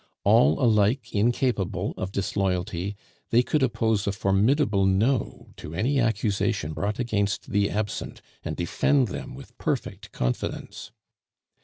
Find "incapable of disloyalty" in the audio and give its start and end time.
1.13-2.95